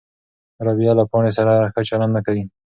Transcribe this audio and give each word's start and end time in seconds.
رابعه 0.65 0.93
له 0.99 1.03
پاڼې 1.11 1.31
سره 1.37 1.53
ښه 1.73 1.81
چلند 1.89 2.11
نه 2.17 2.21
کوي. 2.25 2.43